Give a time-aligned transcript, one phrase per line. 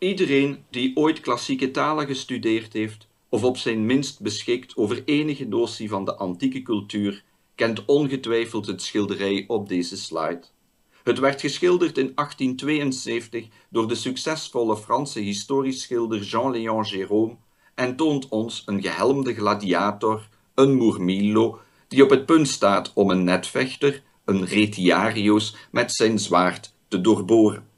[0.00, 5.88] Iedereen die ooit klassieke talen gestudeerd heeft, of op zijn minst beschikt over enige notie
[5.88, 10.42] van de antieke cultuur, kent ongetwijfeld het schilderij op deze slide.
[11.02, 17.36] Het werd geschilderd in 1872 door de succesvolle Franse historisch schilder Jean-Léon Gérôme
[17.74, 23.24] en toont ons een gehelmde gladiator, een Murmillo, die op het punt staat om een
[23.24, 27.69] netvechter, een retiarius, met zijn zwaard te doorboren.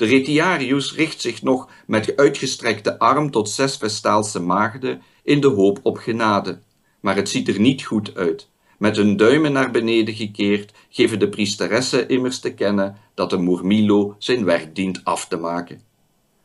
[0.00, 5.78] De retiarius richt zich nog met uitgestrekte arm tot zes Vestaalse maagden in de hoop
[5.82, 6.60] op genade.
[7.00, 8.48] Maar het ziet er niet goed uit.
[8.78, 14.14] Met hun duimen naar beneden gekeerd geven de priesteressen immers te kennen dat de Murmillo
[14.18, 15.80] zijn werk dient af te maken.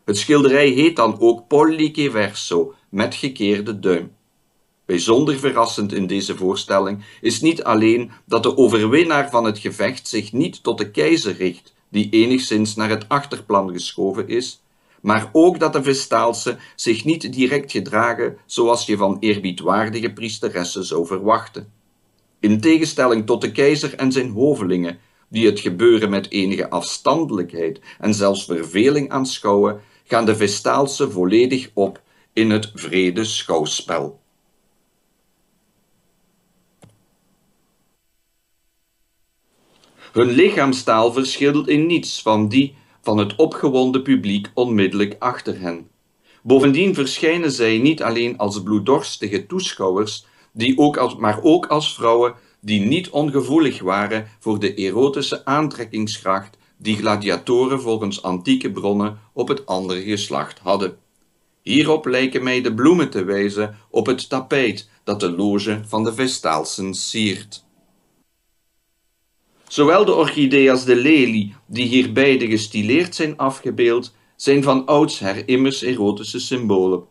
[0.06, 4.12] Het schilderij heet dan ook Pollice verso, met gekeerde duim.
[4.86, 10.34] Bijzonder verrassend in deze voorstelling is niet alleen dat de overwinnaar van het gevecht zich
[10.34, 14.62] niet tot de keizer richt, die enigszins naar het achterplan geschoven is,
[15.02, 21.06] maar ook dat de Vestaalse zich niet direct gedragen zoals je van eerbiedwaardige priesteressen zou
[21.06, 21.72] verwachten.
[22.40, 28.14] In tegenstelling tot de keizer en zijn hovelingen, die het gebeuren met enige afstandelijkheid en
[28.14, 32.02] zelfs verveling aanschouwen, gaan de Vestaalse volledig op
[32.34, 34.20] in het vrede schouwspel.
[40.16, 45.88] Hun lichaamstaal verschilt in niets van die van het opgewonden publiek onmiddellijk achter hen.
[46.44, 52.34] Bovendien verschijnen zij niet alleen als bloeddorstige toeschouwers, die ook als, maar ook als vrouwen
[52.62, 59.66] die niet ongevoelig waren voor de erotische aantrekkingskracht die gladiatoren volgens antieke bronnen op het
[59.66, 60.98] andere geslacht hadden.
[61.62, 66.14] Hierop lijken mij de bloemen te wijzen op het tapijt dat de loge van de
[66.14, 67.65] Vestaalsen siert.
[69.76, 75.48] Zowel de orchidee als de lelie, die hier beide gestileerd zijn afgebeeld, zijn van oudsher
[75.48, 77.04] immers erotische symbolen.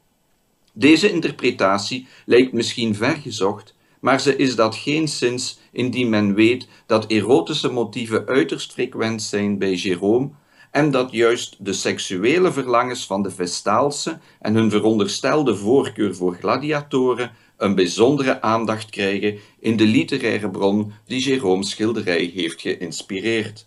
[0.72, 7.72] Deze interpretatie lijkt misschien vergezocht, maar ze is dat geenszins indien men weet dat erotische
[7.72, 14.18] motieven uiterst frequent zijn bij Jérôme en dat juist de seksuele verlangens van de Vestaalse
[14.40, 21.40] en hun veronderstelde voorkeur voor gladiatoren een bijzondere aandacht krijgen in de literaire bron die
[21.40, 23.66] Jérôme's schilderij heeft geïnspireerd.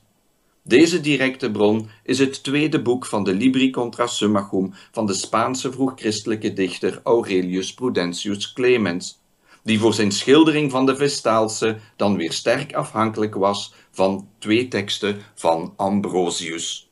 [0.64, 5.72] Deze directe bron is het tweede boek van de Libri contra Summachum van de Spaanse
[5.72, 9.20] vroegchristelijke dichter Aurelius Prudentius Clemens,
[9.64, 15.22] die voor zijn schildering van de Vestaalse dan weer sterk afhankelijk was van twee teksten
[15.36, 16.90] van Ambrosius.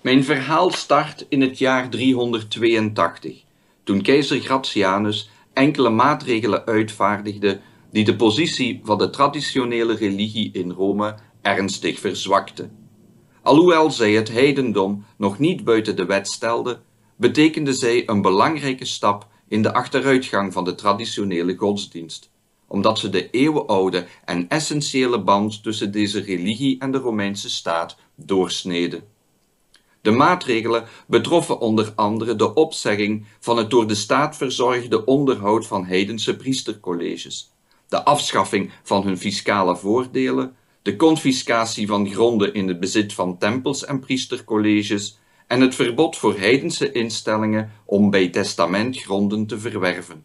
[0.00, 3.44] Mijn verhaal start in het jaar 382
[3.84, 7.60] toen keizer Gratianus enkele maatregelen uitvaardigde
[7.90, 12.70] die de positie van de traditionele religie in Rome ernstig verzwakte.
[13.42, 16.80] Alhoewel zij het heidendom nog niet buiten de wet stelde,
[17.16, 22.30] betekende zij een belangrijke stap in de achteruitgang van de traditionele godsdienst,
[22.68, 29.11] omdat ze de eeuwenoude en essentiële band tussen deze religie en de Romeinse staat doorsneden.
[30.02, 35.84] De maatregelen betroffen onder andere de opzegging van het door de staat verzorgde onderhoud van
[35.84, 37.52] heidense priestercolleges,
[37.88, 43.84] de afschaffing van hun fiscale voordelen, de confiscatie van gronden in het bezit van tempels
[43.84, 50.24] en priestercolleges en het verbod voor heidense instellingen om bij testament gronden te verwerven.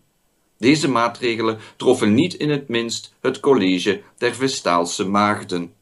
[0.58, 5.74] Deze maatregelen troffen niet in het minst het college der Vestaalse maagden.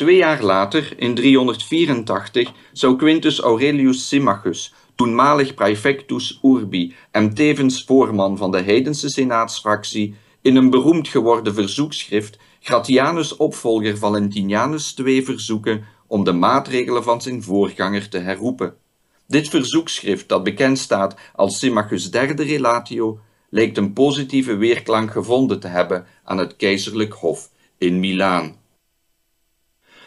[0.00, 8.36] Twee jaar later, in 384, zou Quintus Aurelius Symmachus, toenmalig praefectus urbi en tevens voorman
[8.36, 16.24] van de heidense senaatsfractie, in een beroemd geworden verzoekschrift Gratianus' opvolger Valentinianus II verzoeken om
[16.24, 18.74] de maatregelen van zijn voorganger te herroepen.
[19.26, 25.68] Dit verzoekschrift, dat bekend staat als Symmachus' derde relatio, lijkt een positieve weerklank gevonden te
[25.68, 28.59] hebben aan het keizerlijk hof in Milaan.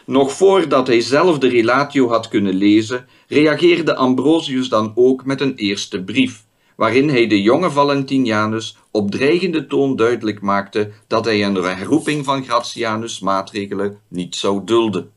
[0.06, 5.54] Nog voordat hij zelf de relatio had kunnen lezen, reageerde Ambrosius dan ook met een
[5.54, 6.44] eerste brief,
[6.76, 12.44] waarin hij de jonge Valentinianus op dreigende toon duidelijk maakte dat hij een herroeping van
[12.44, 15.10] Gratianus' maatregelen niet zou dulden.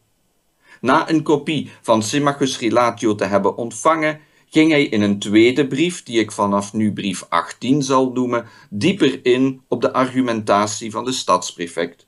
[0.81, 4.19] Na een kopie van Symmachus' relatio te hebben ontvangen,
[4.50, 9.25] ging hij in een tweede brief, die ik vanaf nu brief 18 zal noemen, dieper
[9.25, 12.06] in op de argumentatie van de stadsprefect.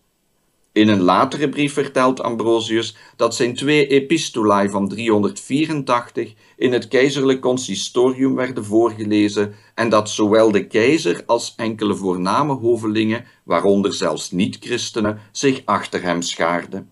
[0.72, 7.42] In een latere brief vertelt Ambrosius dat zijn twee epistolae van 384 in het keizerlijk
[7.42, 15.20] consistorium werden voorgelezen en dat zowel de keizer als enkele voorname hovelingen, waaronder zelfs niet-christenen,
[15.32, 16.90] zich achter hem schaarden.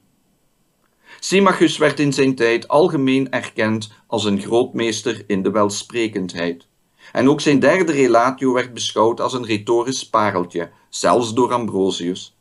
[1.20, 6.68] Symmachus werd in zijn tijd algemeen erkend als een grootmeester in de welsprekendheid.
[7.12, 12.37] En ook zijn derde relatio werd beschouwd als een retorisch pareltje, zelfs door Ambrosius.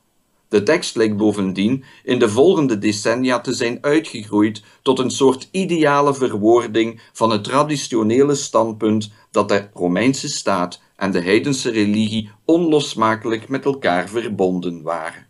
[0.49, 6.15] De tekst lijkt bovendien in de volgende decennia te zijn uitgegroeid tot een soort ideale
[6.15, 13.65] verwoording van het traditionele standpunt dat de Romeinse staat en de heidense religie onlosmakelijk met
[13.65, 15.27] elkaar verbonden waren.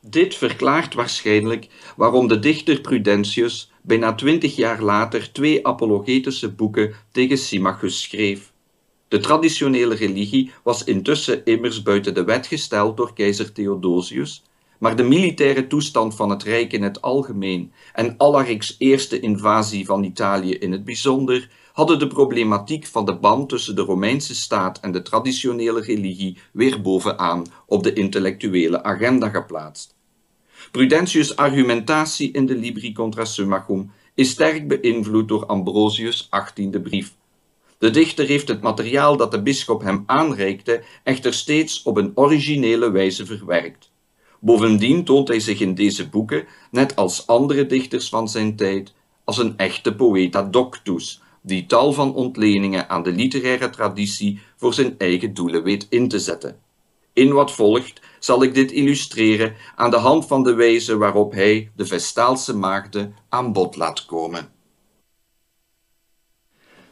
[0.00, 7.38] Dit verklaart waarschijnlijk waarom de dichter Prudentius bijna twintig jaar later twee apologetische boeken tegen
[7.38, 8.52] Symmachus schreef.
[9.08, 14.42] De traditionele religie was intussen immers buiten de wet gesteld door keizer Theodosius,
[14.78, 20.04] maar de militaire toestand van het Rijk in het algemeen en Alaric's eerste invasie van
[20.04, 24.92] Italië in het bijzonder hadden de problematiek van de band tussen de Romeinse staat en
[24.92, 29.96] de traditionele religie weer bovenaan op de intellectuele agenda geplaatst.
[30.70, 37.17] Prudentius' argumentatie in de Libri contra Symmachum is sterk beïnvloed door Ambrosius' achttiende brief.
[37.78, 42.90] De dichter heeft het materiaal dat de bisschop hem aanreikte echter steeds op een originele
[42.90, 43.90] wijze verwerkt.
[44.40, 48.92] Bovendien toont hij zich in deze boeken, net als andere dichters van zijn tijd,
[49.24, 54.94] als een echte poeta doctus, die tal van ontleningen aan de literaire traditie voor zijn
[54.98, 56.60] eigen doelen weet in te zetten.
[57.12, 61.70] In wat volgt zal ik dit illustreren aan de hand van de wijze waarop hij
[61.76, 64.57] de Vestaalse maagden aan bod laat komen.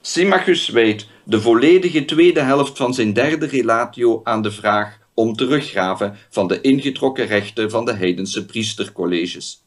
[0.09, 6.17] Symmachus wijdt de volledige tweede helft van zijn derde relatio aan de vraag om teruggraven
[6.31, 9.65] van de ingetrokken rechten van de heidense priestercolleges.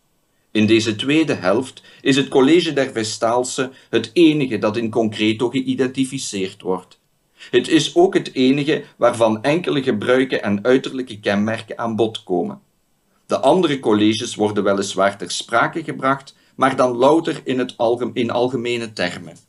[0.51, 6.61] In deze tweede helft is het college der Vestaalse het enige dat in concreto geïdentificeerd
[6.61, 6.99] wordt.
[7.51, 12.61] Het is ook het enige waarvan enkele gebruiken en uiterlijke kenmerken aan bod komen.
[13.25, 17.75] De andere colleges worden weliswaar ter sprake gebracht, maar dan louter in, het
[18.13, 19.48] in algemene termen.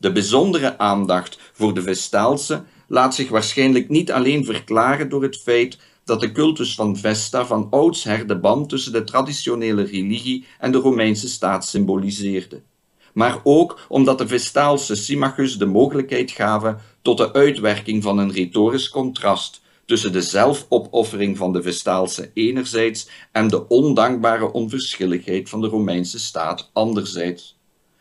[0.00, 5.78] De bijzondere aandacht voor de Vestaalse laat zich waarschijnlijk niet alleen verklaren door het feit
[6.04, 10.78] dat de cultus van Vesta van oudsher de band tussen de traditionele religie en de
[10.78, 12.60] Romeinse staat symboliseerde,
[13.12, 18.88] maar ook omdat de Vestaalse Symmachus de mogelijkheid gaven tot de uitwerking van een retorisch
[18.88, 26.18] contrast tussen de zelfopoffering van de Vestaalse enerzijds en de ondankbare onverschilligheid van de Romeinse
[26.18, 27.58] staat anderzijds.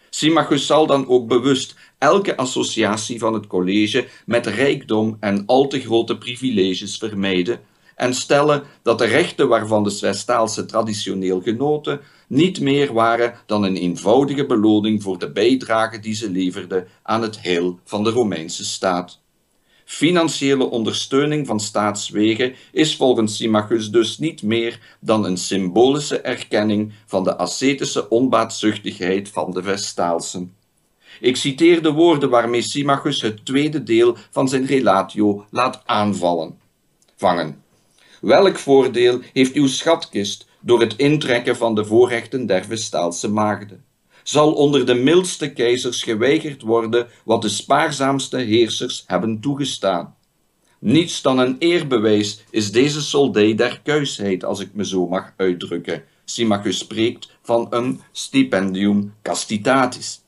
[0.09, 5.79] Symmachus zal dan ook bewust elke associatie van het college met rijkdom en al te
[5.79, 7.59] grote privileges vermijden
[7.95, 13.75] en stellen dat de rechten waarvan de Westaalse traditioneel genoten niet meer waren dan een
[13.75, 19.19] eenvoudige beloning voor de bijdrage die ze leverden aan het heil van de Romeinse staat.
[19.85, 27.23] Financiële ondersteuning van staatswegen is volgens Symmachus dus niet meer dan een symbolische erkenning van
[27.23, 30.53] de ascetische onbaatzuchtigheid van de Vestaalsen.
[31.19, 36.59] Ik citeer de woorden waarmee Symmachus het tweede deel van zijn relatio laat aanvallen.
[37.15, 37.63] Vangen.
[38.21, 43.83] Welk voordeel heeft uw schatkist door het intrekken van de voorrechten der Vestaalse maagden?
[44.23, 50.15] Zal onder de mildste keizers geweigerd worden wat de spaarzaamste heersers hebben toegestaan?
[50.79, 56.03] Niets dan een eerbewijs is deze soldij der kuisheid, als ik me zo mag uitdrukken.
[56.25, 60.21] Symmachus spreekt van een stipendium castitatis.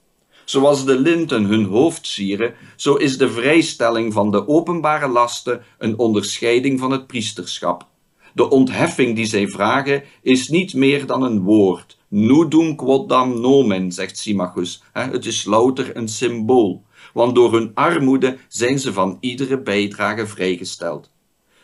[0.51, 5.98] Zoals de linten hun hoofd sieren, zo is de vrijstelling van de openbare lasten een
[5.98, 7.88] onderscheiding van het priesterschap.
[8.34, 11.98] De ontheffing die zij vragen is niet meer dan een woord.
[12.08, 14.84] Nudum quodam nomen, zegt Symmachus.
[14.91, 21.10] Het is louter een symbool, want door hun armoede zijn ze van iedere bijdrage vrijgesteld.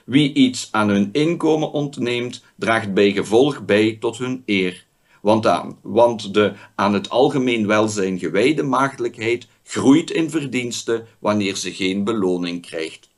[0.06, 4.87] Wie iets aan hun inkomen ontneemt, draagt bij gevolg bij tot hun eer
[5.22, 5.48] want,
[5.82, 12.62] want de aan het algemeen welzijn gewijde maagdelijkheid groeit in verdienste wanneer ze geen beloning
[12.62, 13.10] krijgt.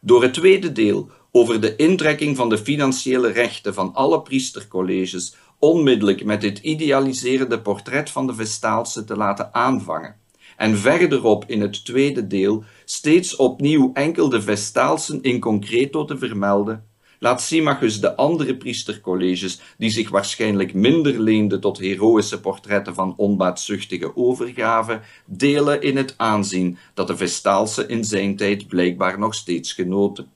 [0.00, 6.24] Door het tweede deel over de intrekking van de financiële rechten van alle priestercolleges onmiddellijk
[6.24, 10.16] met dit idealiserende portret van de Vestaalse te laten aanvangen,
[10.56, 16.90] en verderop in het tweede deel steeds opnieuw enkel de Vestaalsen in concreto te vermelden,
[17.22, 24.16] laat Symmachus de andere priestercolleges, die zich waarschijnlijk minder leenden tot heroïsche portretten van onbaatzuchtige
[24.16, 30.30] overgave, delen in het aanzien dat de Vestaalse in zijn tijd blijkbaar nog steeds genoten.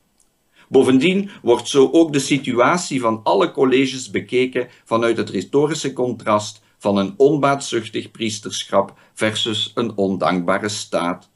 [0.68, 6.96] Bovendien wordt zo ook de situatie van alle colleges bekeken vanuit het retorische contrast van
[6.96, 11.30] een onbaatzuchtig priesterschap versus een ondankbare staat.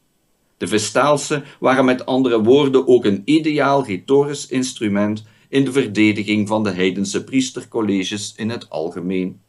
[0.57, 6.63] De Vestaalse waren met andere woorden ook een ideaal retorisch instrument in de verdediging van
[6.63, 9.41] de heidense priestercolleges in het algemeen.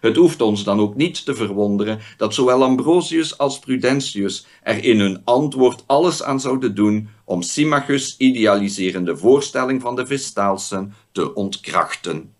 [0.00, 5.00] Het hoeft ons dan ook niet te verwonderen dat zowel Ambrosius als Prudentius er in
[5.00, 12.34] hun antwoord alles aan zouden doen om Symmachus' idealiserende voorstelling van de Vestaalsen te ontkrachten.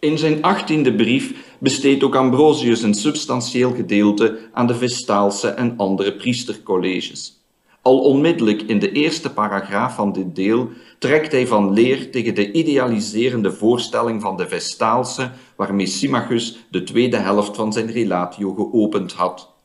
[0.00, 6.16] In zijn achttiende brief besteedt ook Ambrosius een substantieel gedeelte aan de Vestaalse en andere
[6.16, 7.36] priestercolleges.
[7.82, 12.52] Al onmiddellijk in de eerste paragraaf van dit deel trekt hij van leer tegen de
[12.52, 19.56] idealiserende voorstelling van de Vestaalse, waarmee Symmachus de tweede helft van zijn relatio geopend had.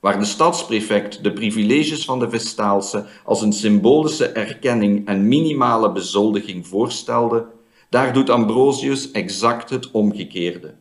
[0.00, 6.66] Waar de stadsprefect de privileges van de Vestaalse als een symbolische erkenning en minimale bezoldiging
[6.66, 7.46] voorstelde,
[7.90, 10.74] daar doet Ambrosius exact het omgekeerde.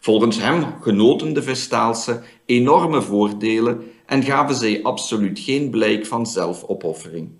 [0.00, 7.30] Volgens hem genoten de Vestaalse enorme voordelen en gaven zij absoluut geen blijk van zelfopoffering.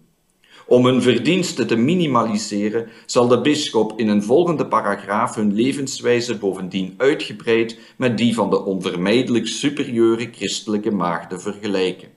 [0.68, 6.94] Om hun verdiensten te minimaliseren, zal de bisschop in een volgende paragraaf hun levenswijze bovendien
[6.96, 12.08] uitgebreid met die van de onvermijdelijk superieure christelijke maagden vergelijken.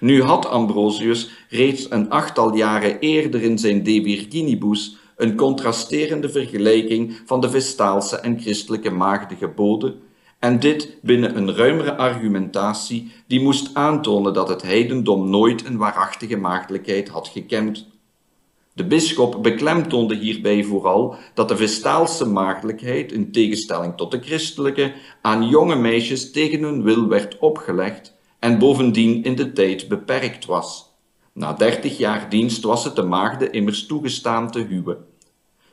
[0.00, 7.20] Nu had Ambrosius reeds een achttal jaren eerder in zijn De Virginibus een contrasterende vergelijking
[7.26, 9.94] van de Vestaalse en christelijke maagden geboden,
[10.38, 16.36] en dit binnen een ruimere argumentatie die moest aantonen dat het heidendom nooit een waarachtige
[16.36, 17.86] maagdelijkheid had gekend.
[18.72, 25.48] De bisschop beklemtoonde hierbij vooral dat de Vestaalse maagdelijkheid, in tegenstelling tot de christelijke, aan
[25.48, 30.94] jonge meisjes tegen hun wil werd opgelegd en bovendien in de tijd beperkt was.
[31.32, 35.04] Na dertig jaar dienst was het de maagden immers toegestaan te huwen.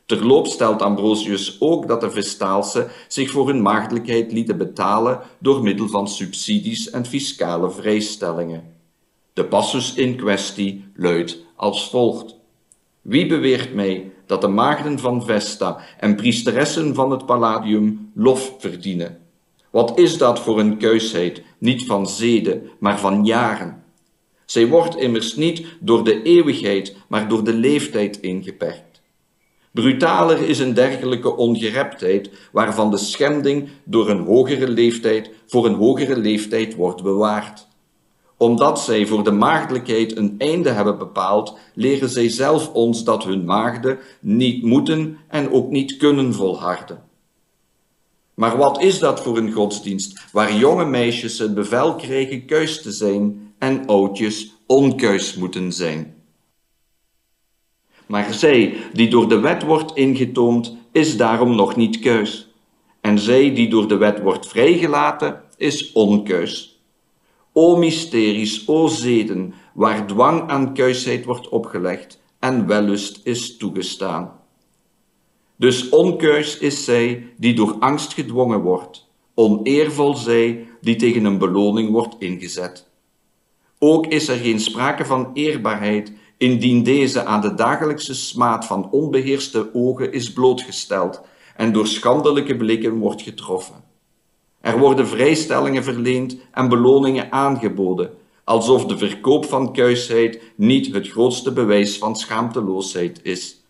[0.06, 5.88] Terloops stelt Ambrosius ook dat de Vestaalse zich voor hun maagdelijkheid lieten betalen door middel
[5.88, 8.72] van subsidies en fiscale vrijstellingen.
[9.32, 12.36] De passus in kwestie luidt als volgt.
[13.00, 19.18] Wie beweert mij dat de maagden van Vesta en priesteressen van het Palladium lof verdienen?
[19.70, 23.82] Wat is dat voor een kuisheid, niet van zeden, maar van jaren?
[24.44, 28.93] Zij wordt immers niet door de eeuwigheid, maar door de leeftijd ingeperkt.
[29.74, 36.16] Brutaler is een dergelijke ongereptheid, waarvan de schending door een hogere leeftijd voor een hogere
[36.16, 37.68] leeftijd wordt bewaard.
[38.36, 43.44] Omdat zij voor de maagdelijkheid een einde hebben bepaald, leren zij zelf ons dat hun
[43.44, 47.02] maagden niet moeten en ook niet kunnen volharden.
[48.34, 52.90] Maar wat is dat voor een godsdienst, waar jonge meisjes het bevel krijgen kuis te
[52.92, 56.13] zijn en oudjes onkuis moeten zijn?
[58.06, 62.48] Maar zij die door de wet wordt ingetoomd, is daarom nog niet keus.
[63.00, 66.82] En zij die door de wet wordt vrijgelaten, is onkeus.
[67.52, 74.32] O mysteries, o zeden, waar dwang aan keusheid wordt opgelegd en wellust is toegestaan.
[75.56, 81.90] Dus onkeus is zij die door angst gedwongen wordt, oneervol zij die tegen een beloning
[81.90, 82.88] wordt ingezet.
[83.78, 86.12] Ook is er geen sprake van eerbaarheid
[86.44, 91.20] indien deze aan de dagelijkse smaad van onbeheerste ogen is blootgesteld
[91.56, 93.74] en door schandelijke blikken wordt getroffen.
[94.60, 98.10] Er worden vrijstellingen verleend en beloningen aangeboden,
[98.44, 103.64] alsof de verkoop van kuisheid niet het grootste bewijs van schaamteloosheid is.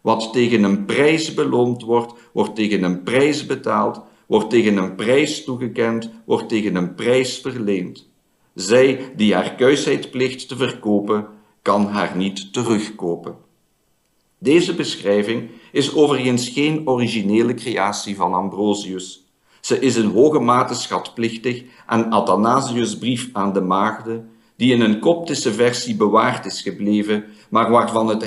[0.00, 5.44] Wat tegen een prijs beloond wordt, wordt tegen een prijs betaald, wordt tegen een prijs
[5.44, 8.08] toegekend, wordt tegen een prijs verleend.
[8.54, 11.26] Zij die haar kuisheid plicht te verkopen,
[11.66, 13.36] kan haar niet terugkopen.
[14.38, 19.24] Deze beschrijving is overigens geen originele creatie van Ambrosius.
[19.60, 25.00] Ze is in hoge mate schatplichtig aan Athanasius' brief aan de maagden, die in een
[25.00, 28.24] koptische versie bewaard is gebleven, maar waarvan het,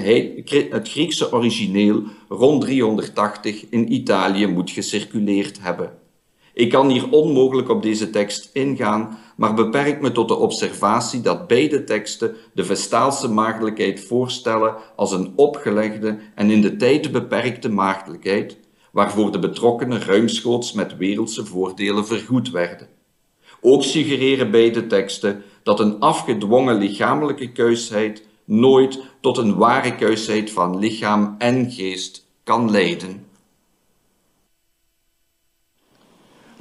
[0.71, 5.98] het Griekse origineel rond 380 in Italië moet gecirculeerd hebben.
[6.59, 11.47] Ik kan hier onmogelijk op deze tekst ingaan, maar beperk me tot de observatie dat
[11.47, 18.57] beide teksten de Vestaalse maagdelijkheid voorstellen als een opgelegde en in de tijd beperkte maagdelijkheid,
[18.91, 22.87] waarvoor de betrokkenen ruimschoots met wereldse voordelen vergoed werden.
[23.61, 30.79] Ook suggereren beide teksten dat een afgedwongen lichamelijke keusheid nooit tot een ware keusheid van
[30.79, 33.28] lichaam en geest kan leiden.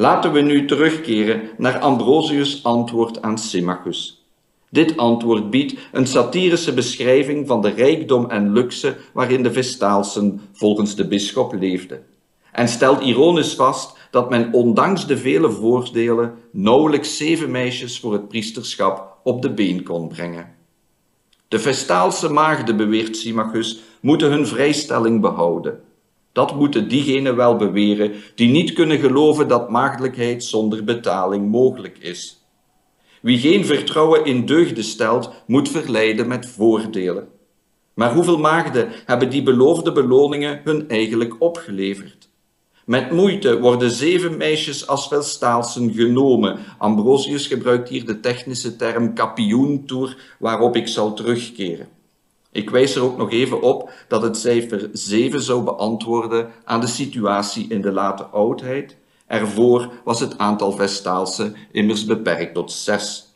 [0.01, 4.27] Laten we nu terugkeren naar Ambrosius' antwoord aan Symmachus.
[4.71, 10.95] Dit antwoord biedt een satirische beschrijving van de rijkdom en luxe waarin de Vestaalsen volgens
[10.95, 12.05] de bisschop leefden,
[12.53, 18.29] en stelt ironisch vast dat men ondanks de vele voordelen nauwelijks zeven meisjes voor het
[18.29, 20.55] priesterschap op de been kon brengen.
[21.49, 25.81] De Vestaalse maagden, beweert Symmachus, moeten hun vrijstelling behouden.
[26.39, 32.47] Dat moeten diegenen wel beweren die niet kunnen geloven dat maagdelijkheid zonder betaling mogelijk is.
[33.23, 37.29] Wie geen vertrouwen in deugden stelt, moet verleiden met voordelen.
[37.95, 42.29] Maar hoeveel maagden hebben die beloofde beloningen hun eigenlijk opgeleverd?
[42.85, 46.59] Met moeite worden zeven meisjes als Vestaalsen genomen.
[46.79, 51.98] Ambrosius gebruikt hier de technische term kapioentoer, waarop ik zal terugkeren.
[52.53, 56.87] Ik wijs er ook nog even op dat het cijfer 7 zou beantwoorden aan de
[56.87, 58.97] situatie in de late oudheid.
[59.27, 63.27] Ervoor was het aantal Vestaalse immers beperkt tot 6.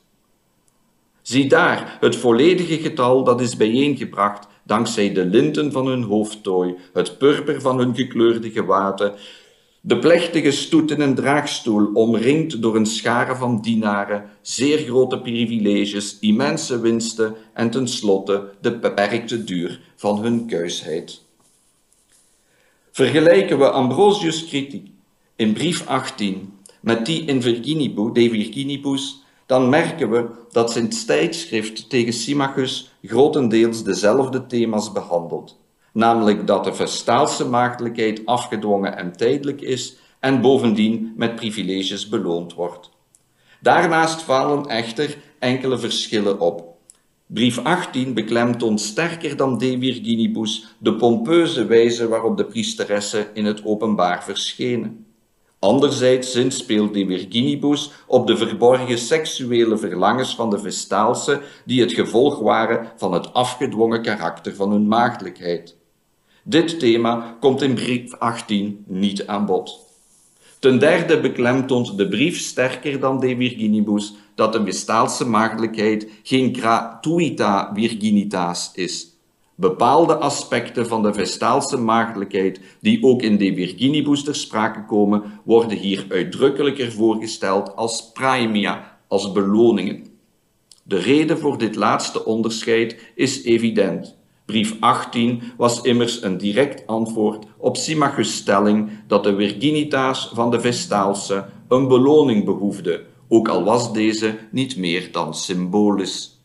[1.22, 7.18] Zie daar het volledige getal dat is bijeengebracht dankzij de linten van hun hoofdtooi, het
[7.18, 9.14] purper van hun gekleurde gewaten,
[9.84, 16.18] de plechtige stoet in een draagstoel, omringd door een schare van dienaren, zeer grote privileges,
[16.20, 21.22] immense winsten en tenslotte de beperkte duur van hun kuisheid.
[22.92, 24.90] Vergelijken we Ambrosius' kritiek
[25.36, 31.90] in brief 18 met die in Virginibus, de Virginibus, dan merken we dat zijn tijdschrift
[31.90, 35.60] tegen Symmachus grotendeels dezelfde thema's behandelt
[35.92, 42.90] namelijk dat de Vestaalse maagdelijkheid afgedwongen en tijdelijk is en bovendien met privileges beloond wordt.
[43.60, 46.72] Daarnaast vallen echter enkele verschillen op.
[47.26, 53.64] Brief 18 beklemtoont sterker dan De Virginibus de pompeuze wijze waarop de priesteressen in het
[53.64, 55.06] openbaar verschenen.
[55.58, 62.38] Anderzijds zinspeelt de Virginibus op de verborgen seksuele verlangens van de Vestaalse, die het gevolg
[62.38, 65.76] waren van het afgedwongen karakter van hun maagdelijkheid.
[66.44, 69.90] Dit thema komt in brief 18 niet aan bod.
[70.58, 77.70] Ten derde beklemtoont de brief sterker dan De Virginibus dat de Westaalse maagdelijkheid geen gratuita
[77.74, 79.16] virginitas is.
[79.54, 85.78] Bepaalde aspecten van de Vestaalse maagdelijkheid, die ook in De Virginibus ter sprake komen, worden
[85.78, 90.06] hier uitdrukkelijker voorgesteld als praemia, als beloningen.
[90.82, 94.16] De reden voor dit laatste onderscheid is evident.
[94.52, 100.60] Brief 18 was immers een direct antwoord op Symmachus' stelling dat de Virginitas van de
[100.60, 106.44] Vestaalse een beloning behoefde, ook al was deze niet meer dan symbolisch.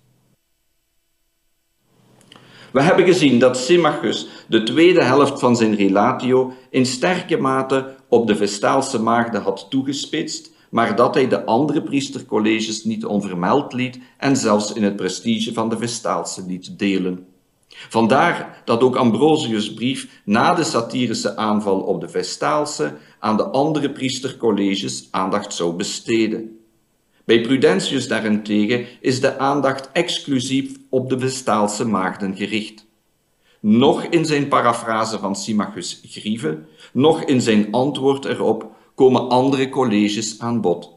[2.71, 8.27] We hebben gezien dat Symmachus de tweede helft van zijn relatio in sterke mate op
[8.27, 14.37] de Vestaalse maagden had toegespitst, maar dat hij de andere priestercolleges niet onvermeld liet en
[14.37, 17.35] zelfs in het prestige van de Vestaalse liet delen.
[17.89, 23.91] Vandaar dat ook Ambrosius' brief na de satirische aanval op de Vestaalse aan de andere
[23.91, 26.59] priestercolleges aandacht zou besteden.
[27.25, 32.85] Bij Prudentius daarentegen is de aandacht exclusief op de Vestaalse maagden gericht.
[33.59, 36.59] Nog in zijn parafrase van Symmachus Grieve,
[36.93, 40.96] nog in zijn antwoord erop komen andere colleges aan bod.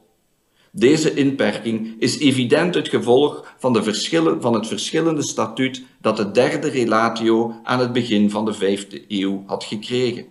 [0.73, 6.31] Deze inperking is evident het gevolg van, de verschillen, van het verschillende statuut dat de
[6.31, 10.27] derde relatio aan het begin van de vijfde eeuw had gekregen.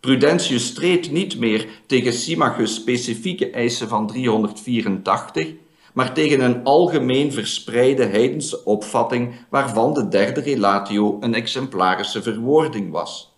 [0.00, 5.48] Prudentius streed niet meer tegen Symmachus' specifieke eisen van 384,
[5.92, 13.32] maar tegen een algemeen verspreide heidense opvatting waarvan de derde relatio een exemplarische verwoording was.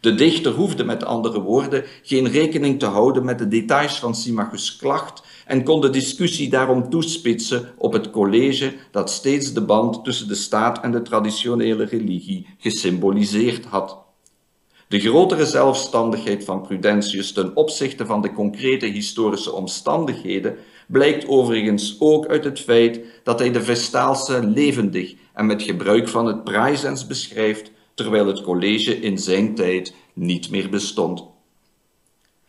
[0.00, 4.76] De dichter hoefde met andere woorden geen rekening te houden met de details van Symmachus'
[4.76, 10.28] klacht en kon de discussie daarom toespitsen op het college dat steeds de band tussen
[10.28, 13.98] de staat en de traditionele religie gesymboliseerd had.
[14.88, 22.26] De grotere zelfstandigheid van Prudentius ten opzichte van de concrete historische omstandigheden blijkt overigens ook
[22.26, 27.70] uit het feit dat hij de Vestaalse levendig en met gebruik van het praesens beschrijft,
[27.94, 31.24] terwijl het college in zijn tijd niet meer bestond.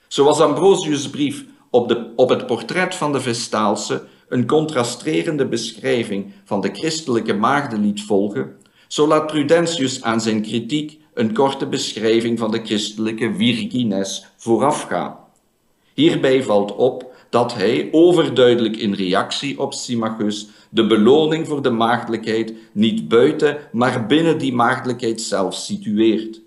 [0.08, 6.62] Zoals Ambrosius' brief op, de, op het portret van de Vestaalse een contrasterende beschrijving van
[6.62, 8.56] de christelijke maagden liet volgen,
[8.88, 15.16] zo laat Prudentius aan zijn kritiek een korte beschrijving van de christelijke Virgines voorafgaan.
[15.94, 22.54] Hierbij valt op dat hij, overduidelijk in reactie op Symmachus, de beloning voor de maagdelijkheid
[22.72, 26.41] niet buiten, maar binnen die maagdelijkheid zelf situeert.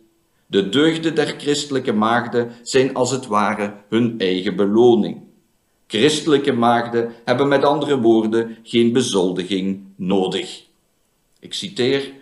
[0.55, 5.21] De deugden der christelijke maagden zijn als het ware hun eigen beloning.
[5.87, 10.65] Christelijke maagden hebben met andere woorden geen bezoldiging nodig.
[11.41, 12.13] Ik citeer: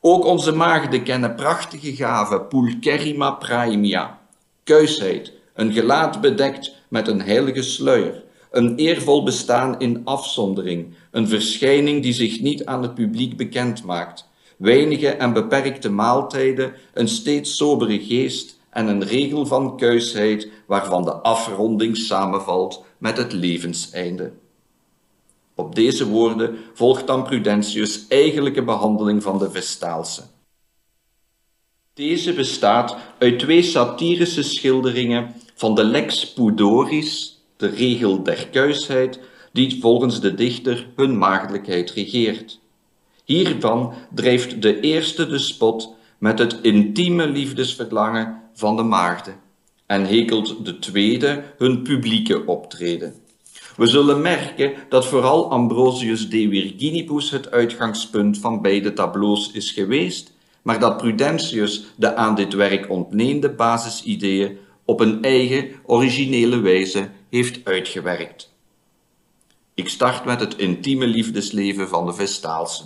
[0.00, 4.20] Ook onze maagden kennen prachtige gaven, pulcherrima praemia,
[4.64, 12.02] kuisheid, een gelaat bedekt met een heilige sluier, een eervol bestaan in afzondering, een verschijning
[12.02, 14.28] die zich niet aan het publiek bekend maakt,
[14.60, 21.12] weinige en beperkte maaltijden, een steeds sobere geest en een regel van kuisheid waarvan de
[21.12, 24.32] afronding samenvalt met het levenseinde.
[25.54, 30.22] Op deze woorden volgt dan Prudentius' eigenlijke behandeling van de Vestaalse.
[31.94, 39.20] Deze bestaat uit twee satirische schilderingen van de lex pudoris, de regel der kuisheid,
[39.52, 42.59] die volgens de dichter hun maagdelijkheid regeert.
[43.30, 49.34] Hiervan drijft de eerste de spot met het intieme liefdesverlangen van de maagden
[49.86, 53.14] en hekelt de tweede hun publieke optreden.
[53.76, 60.32] We zullen merken dat vooral Ambrosius de Virginibus het uitgangspunt van beide tableaus is geweest,
[60.62, 67.64] maar dat Prudentius de aan dit werk ontleende basisideeën op een eigen originele wijze heeft
[67.64, 68.54] uitgewerkt.
[69.74, 72.84] Ik start met het intieme liefdesleven van de Vestaalse.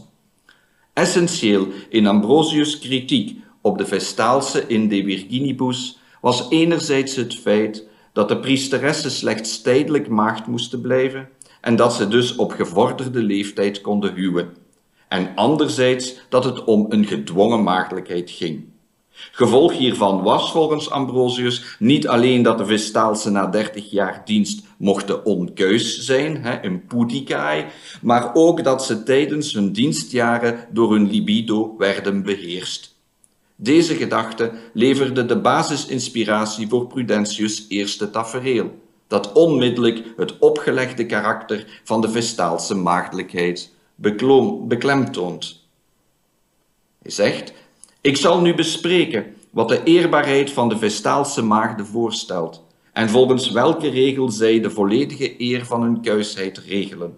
[0.95, 8.29] Essentieel in Ambrosius' kritiek op de Vestaalse in De Virginibus was enerzijds het feit dat
[8.29, 11.29] de priesteressen slechts tijdelijk maagd moesten blijven
[11.61, 14.57] en dat ze dus op gevorderde leeftijd konden huwen,
[15.09, 18.65] en anderzijds dat het om een gedwongen maagdelijkheid ging.
[19.11, 25.25] Gevolg hiervan was volgens Ambrosius niet alleen dat de Vestaalse na dertig jaar dienst mochten
[25.25, 27.67] onkeus zijn, hè, in pudicae,
[28.03, 32.97] maar ook dat ze tijdens hun dienstjaren door hun libido werden beheerst.
[33.57, 42.01] Deze gedachte leverde de basisinspiratie voor Prudentius' eerste tafereel, dat onmiddellijk het opgelegde karakter van
[42.01, 43.73] de Vestaalse maagdelijkheid
[44.69, 45.67] beklemtoont.
[47.03, 47.53] Hij zegt,
[48.01, 52.63] ik zal nu bespreken wat de eerbaarheid van de Vestaalse maagden voorstelt
[52.95, 57.15] en volgens welke regel zij de volledige eer van hun kuisheid regelen.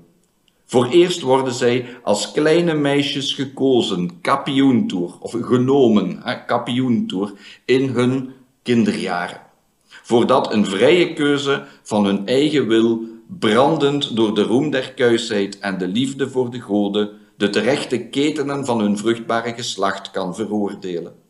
[0.65, 7.33] Voor eerst worden zij als kleine meisjes gekozen, kapioentoer, of genomen, kapioentoer,
[7.65, 9.41] in hun kinderjaren.
[9.87, 13.01] Voordat een vrije keuze van hun eigen wil,
[13.39, 18.65] brandend door de roem der kuisheid en de liefde voor de goden, de terechte ketenen
[18.65, 21.26] van hun vruchtbare geslacht kan veroordelen.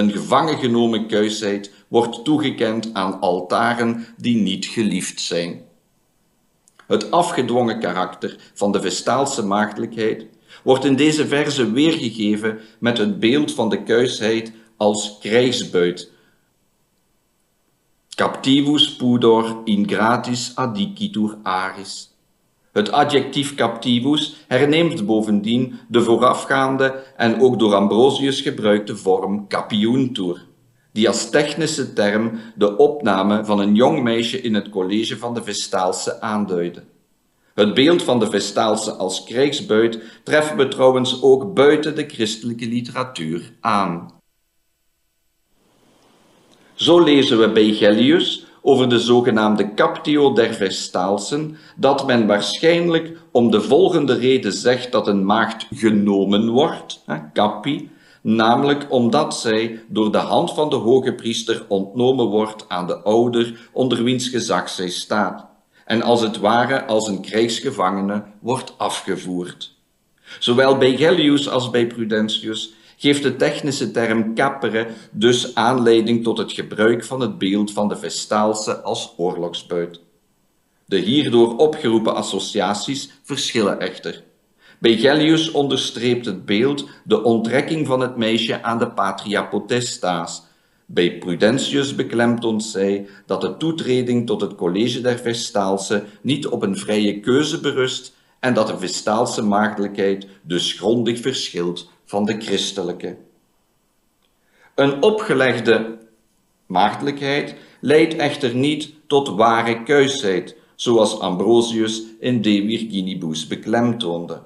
[0.00, 5.62] Een gevangen genomen kuisheid wordt toegekend aan altaren die niet geliefd zijn.
[6.86, 10.26] Het afgedwongen karakter van de Vestaalse maagdelijkheid
[10.62, 16.10] wordt in deze verse weergegeven met het beeld van de kuisheid als krijgsbuit.
[18.14, 22.09] Captivus pudor in gratis adicitur aris.
[22.72, 30.48] Het adjectief captivus herneemt bovendien de voorafgaande en ook door Ambrosius gebruikte vorm capiuntur
[30.92, 35.42] die als technische term de opname van een jong meisje in het college van de
[35.42, 36.82] Vestaalse aanduidde.
[37.54, 43.52] Het beeld van de Vestaalse als krijgsbuit treffen we trouwens ook buiten de christelijke literatuur
[43.60, 44.10] aan.
[46.74, 53.50] Zo lezen we bij Gellius over de zogenaamde captio der Vestaalsen, dat men waarschijnlijk om
[53.50, 57.90] de volgende reden zegt dat een maagd genomen wordt, capi,
[58.22, 63.68] namelijk omdat zij door de hand van de hoge priester ontnomen wordt aan de ouder
[63.72, 65.46] onder wiens gezag zij staat,
[65.84, 69.78] en als het ware als een krijgsgevangene wordt afgevoerd.
[70.38, 76.52] Zowel bij Gellius als bij Prudentius geeft de technische term capere dus aanleiding tot het
[76.52, 80.00] gebruik van het beeld van de Vestaalse als oorlogsbuit.
[80.86, 84.22] De hierdoor opgeroepen associaties verschillen echter.
[84.78, 90.42] Bij Gellius onderstreept het beeld de onttrekking van het meisje aan de patria potestas.
[90.86, 96.76] Bij Prudentius beklemtoont zij dat de toetreding tot het college der Vestaalse niet op een
[96.76, 103.16] vrije keuze berust en dat de Vestaalse maagdelijkheid dus grondig verschilt van de christelijke.
[104.74, 105.98] Een opgelegde
[106.66, 114.42] maagdelijkheid leidt echter niet tot ware kuisheid, zoals Ambrosius in De Virginibus beklemtoonde.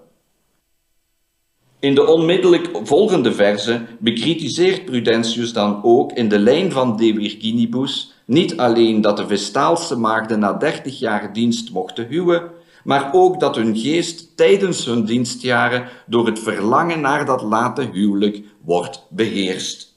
[1.79, 8.13] In de onmiddellijk volgende verse bekritiseert Prudentius dan ook in de lijn van De Virginibus
[8.25, 12.51] niet alleen dat de Vestaalse maagden na dertig jaar dienst mochten huwen,
[12.85, 18.43] maar ook dat hun geest tijdens hun dienstjaren door het verlangen naar dat late huwelijk
[18.61, 19.95] wordt beheerst.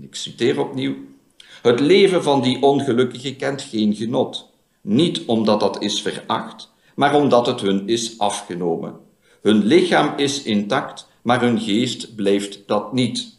[0.00, 0.94] Ik citeer opnieuw.
[1.62, 4.48] Het leven van die ongelukkige kent geen genot,
[4.80, 8.94] niet omdat dat is veracht, maar omdat het hun is afgenomen.
[9.42, 13.38] Hun lichaam is intact, maar hun geest blijft dat niet.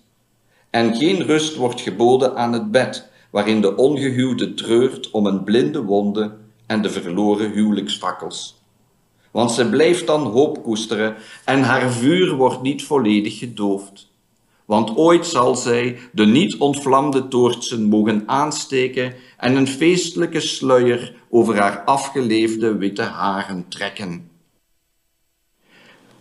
[0.70, 5.84] En geen rust wordt geboden aan het bed, waarin de ongehuwde treurt om een blinde
[5.84, 6.32] wonde
[6.72, 8.60] en de verloren huwelijksvakkels.
[9.32, 14.10] want ze blijft dan hoop koesteren en haar vuur wordt niet volledig gedoofd.
[14.66, 21.60] Want ooit zal zij de niet ontvlamde toortsen mogen aansteken en een feestelijke sluier over
[21.60, 24.30] haar afgeleefde witte haren trekken.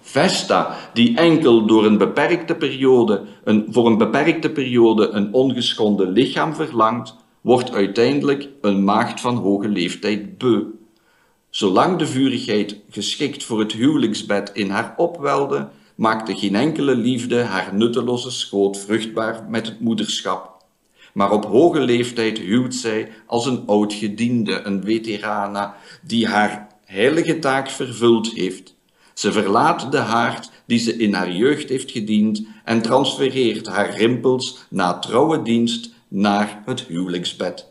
[0.01, 6.55] Vesta, die enkel door een beperkte periode, een, voor een beperkte periode een ongeschonden lichaam
[6.55, 10.63] verlangt, wordt uiteindelijk een maagd van hoge leeftijd beu.
[11.51, 17.75] Zolang de vurigheid geschikt voor het huwelijksbed in haar opwelde, maakte geen enkele liefde haar
[17.75, 20.65] nutteloze schoot vruchtbaar met het moederschap.
[21.13, 27.39] Maar op hoge leeftijd huwt zij als een oud gediende, een veterana, die haar heilige
[27.39, 28.75] taak vervuld heeft.
[29.15, 34.67] Ze verlaat de haard die ze in haar jeugd heeft gediend en transfereert haar rimpels
[34.69, 37.69] na trouwe dienst naar het huwelijksbed.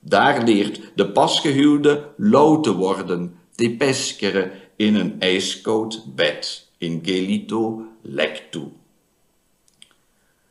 [0.00, 7.86] Daar leert de pasgehuwde lauw te worden, te peskeren in een ijskoud bed, in gelito
[8.02, 8.62] lectu.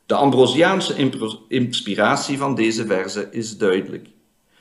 [0.06, 1.10] De Ambrosiaanse
[1.48, 4.08] inspiratie van deze verse is duidelijk.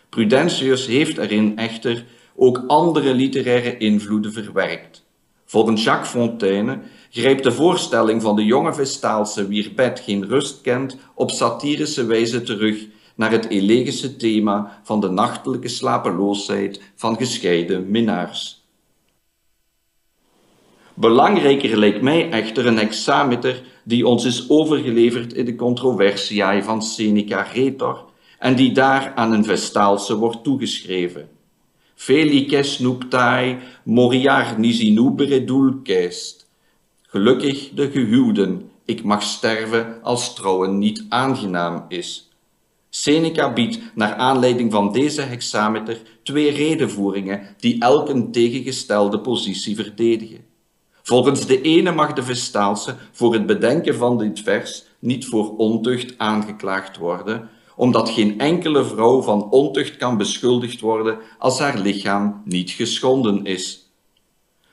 [0.09, 2.04] Prudentius heeft erin echter
[2.37, 5.04] ook andere literaire invloeden verwerkt.
[5.44, 10.97] Volgens Jacques Fontaine grijpt de voorstelling van de jonge Vestaalse wier bed geen rust kent
[11.14, 18.66] op satirische wijze terug naar het elegische thema van de nachtelijke slapeloosheid van gescheiden minnaars.
[20.94, 27.42] Belangrijker lijkt mij echter een hexameter die ons is overgeleverd in de controversiae van Seneca
[27.42, 28.05] Retor
[28.38, 31.29] en die daar aan een Vestaalse wordt toegeschreven.
[31.94, 36.47] Felices nuptae moriar nisi nubere dulcest.
[37.11, 42.29] Gelukkig de gehuwden, ik mag sterven als trouwen niet aangenaam is.
[42.88, 50.44] Seneca biedt naar aanleiding van deze hexameter twee redenvoeringen die elk een tegengestelde positie verdedigen.
[51.03, 56.18] Volgens de ene mag de Vestaalse voor het bedenken van dit vers niet voor ontucht
[56.18, 62.71] aangeklaagd worden, omdat geen enkele vrouw van ontucht kan beschuldigd worden als haar lichaam niet
[62.71, 63.88] geschonden is.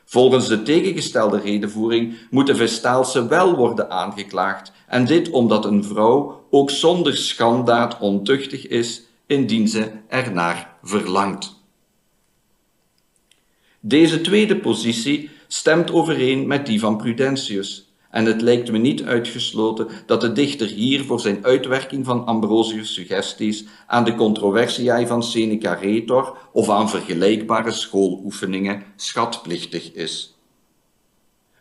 [0.06, 6.46] Volgens de tegengestelde redenvoering moet de Vestaalse wel worden aangeklaagd, en dit omdat een vrouw
[6.50, 11.64] ook zonder schandaad ontuchtig is, indien ze ernaar verlangt.
[13.80, 17.85] Deze tweede positie stemt overeen met die van Prudentius,
[18.16, 22.94] en het lijkt me niet uitgesloten dat de dichter hier voor zijn uitwerking van Ambrosius'
[22.94, 30.38] suggesties aan de controversiae van Seneca Retor of aan vergelijkbare schooloefeningen schatplichtig is.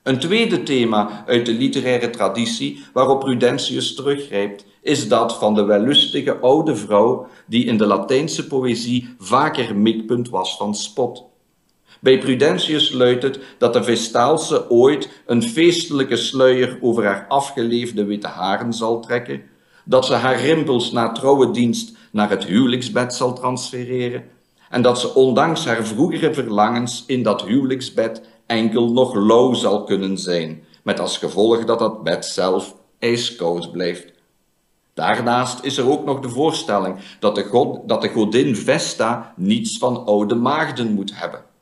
[0.03, 6.38] Een tweede thema uit de literaire traditie waarop Prudentius teruggrijpt, is dat van de wellustige
[6.38, 11.33] oude vrouw die in de Latijnse poëzie vaker mikpunt was van spot.
[12.05, 18.27] Bij Prudentius luidt het dat de Vestaalse ooit een feestelijke sluier over haar afgeleefde witte
[18.27, 19.43] haren zal trekken,
[19.85, 24.25] dat ze haar rimpels na trouwe dienst naar het huwelijksbed zal transfereren
[24.71, 30.19] en dat ze ondanks haar vroegere verlangens in dat huwelijksbed enkel nog lauw zal kunnen
[30.19, 34.12] zijn, met als gevolg dat dat bed zelf ijskoud blijft.
[34.95, 39.79] Daarnaast is er ook nog de voorstelling dat de, god, dat de godin Vesta niets
[39.79, 41.53] van oude maagden moet hebben.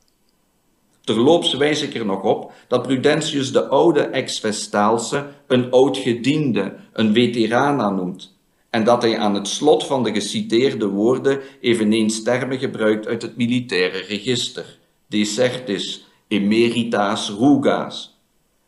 [1.04, 7.12] Terloops wijs ik er nog op dat Prudentius de oude ex-Vestaalse een oud gediende, een
[7.14, 8.36] veterana noemt,
[8.70, 13.36] en dat hij aan het slot van de geciteerde woorden eveneens termen gebruikt uit het
[13.36, 18.18] militaire register, desertis, emeritas rugas.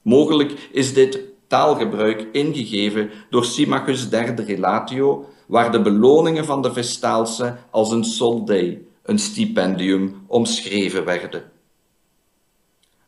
[0.02, 7.56] Mogelijk is dit taalgebruik ingegeven door Symmachus' derde relatio, waar de beloningen van de Vestaalse
[7.70, 11.52] als een soldei, een stipendium, omschreven werden.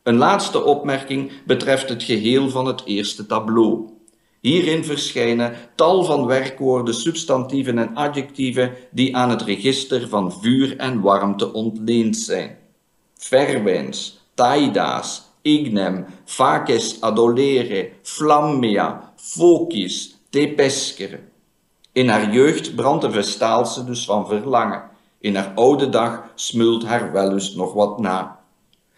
[0.07, 3.89] Een laatste opmerking betreft het geheel van het eerste tableau.
[4.41, 11.01] Hierin verschijnen tal van werkwoorden, substantieven en adjectieven die aan het register van vuur en
[11.01, 12.59] warmte ontleend zijn.
[13.17, 21.19] Verwens, taida's, ignem, faces adolere, flammea, focis, tepescere.
[21.93, 24.83] In haar jeugd brandt de Vestaalse dus van verlangen.
[25.21, 28.36] In haar oude dag smult haar wellust nog wat na.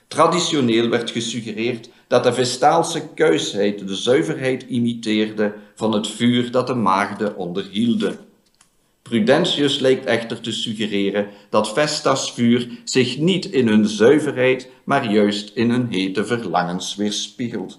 [0.08, 6.74] Traditioneel werd gesuggereerd dat de Vestaalse kuisheid de zuiverheid imiteerde van het vuur dat de
[6.74, 8.18] maagden onderhielden.
[9.02, 15.50] Prudentius lijkt echter te suggereren dat Vesta's vuur zich niet in hun zuiverheid, maar juist
[15.54, 17.78] in hun hete verlangens weerspiegelt.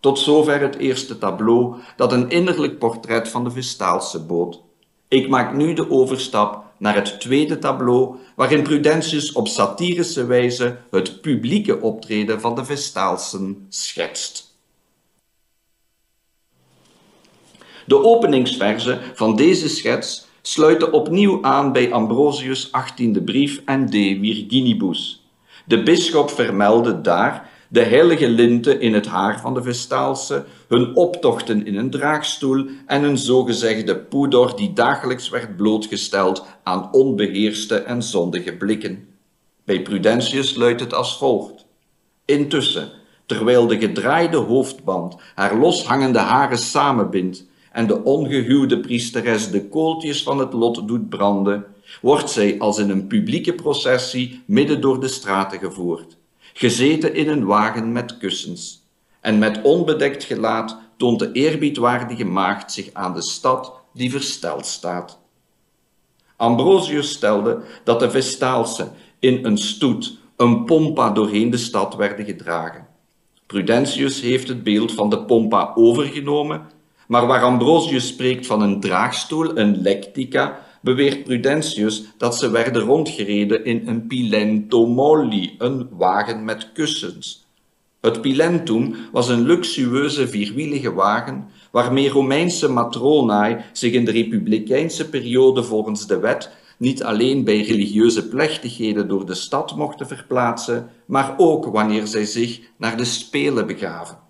[0.00, 4.60] Tot zover het eerste tableau dat een innerlijk portret van de Vestaalse bood.
[5.08, 11.20] Ik maak nu de overstap naar het tweede tableau, waarin Prudentius op satirische wijze het
[11.20, 14.56] publieke optreden van de Vestaalsen schetst.
[17.86, 25.28] De openingsverzen van deze schets sluiten opnieuw aan bij Ambrosius' 18e brief en De Virginibus.
[25.66, 31.66] De bisschop vermeldde daar de heilige linten in het haar van de Vestaalse, hun optochten
[31.66, 38.52] in een draagstoel en een zogezegde poeder die dagelijks werd blootgesteld aan onbeheerste en zondige
[38.52, 39.08] blikken.
[39.64, 41.66] Bij Prudentius luidt het als volgt.
[42.24, 42.88] Intussen,
[43.26, 50.38] terwijl de gedraaide hoofdband haar loshangende haren samenbindt en de ongehuwde priesteres de kooltjes van
[50.38, 51.64] het lot doet branden,
[52.00, 56.17] wordt zij als in een publieke processie midden door de straten gevoerd
[56.58, 58.82] gezeten in een wagen met kussens.
[59.20, 65.18] En met onbedekt gelaat toont de eerbiedwaardige maagd zich aan de stad die versteld staat.
[66.36, 72.86] Ambrosius stelde dat de Vestaalse in een stoet, een pompa doorheen de stad werden gedragen.
[73.46, 76.70] Prudentius heeft het beeld van de pompa overgenomen,
[77.06, 83.64] maar waar Ambrosius spreekt van een draagstoel, een lectica, beweert Prudentius dat ze werden rondgereden
[83.64, 87.46] in een pilentomolli, een wagen met kussens.
[88.00, 95.62] Het pilentum was een luxueuze vierwielige wagen waarmee Romeinse matronae zich in de republikeinse periode
[95.62, 101.64] volgens de wet niet alleen bij religieuze plechtigheden door de stad mochten verplaatsen, maar ook
[101.64, 104.27] wanneer zij zich naar de Spelen begaven.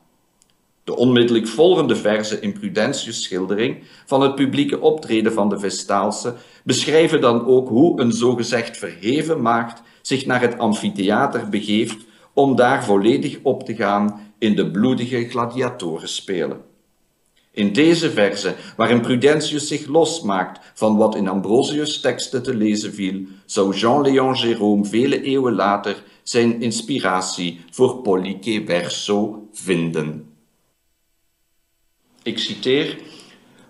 [0.88, 7.20] De onmiddellijk volgende verse in Prudentius' schildering van het publieke optreden van de Vestaalse beschrijven
[7.20, 11.96] dan ook hoe een zogezegd verheven maagd zich naar het amfitheater begeeft
[12.32, 16.60] om daar volledig op te gaan in de bloedige gladiatorenspelen.
[17.52, 23.20] In deze verse, waarin Prudentius zich losmaakt van wat in Ambrosius' teksten te lezen viel,
[23.46, 30.27] zou Jean-Léon Gérôme vele eeuwen later zijn inspiratie voor Polyke Verso vinden.
[32.28, 32.98] Ik citeer,